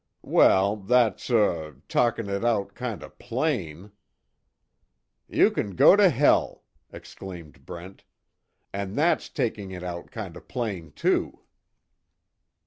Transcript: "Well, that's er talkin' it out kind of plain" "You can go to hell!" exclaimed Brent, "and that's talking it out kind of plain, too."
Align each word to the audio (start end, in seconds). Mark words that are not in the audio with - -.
"Well, 0.25 0.77
that's 0.77 1.29
er 1.29 1.79
talkin' 1.87 2.27
it 2.27 2.43
out 2.43 2.73
kind 2.73 3.03
of 3.03 3.19
plain" 3.19 3.91
"You 5.37 5.51
can 5.51 5.75
go 5.75 5.95
to 5.95 6.09
hell!" 6.09 6.63
exclaimed 6.91 7.67
Brent, 7.67 8.03
"and 8.73 8.95
that's 8.95 9.29
talking 9.29 9.69
it 9.69 9.83
out 9.83 10.09
kind 10.09 10.35
of 10.35 10.47
plain, 10.47 10.91
too." 10.93 11.41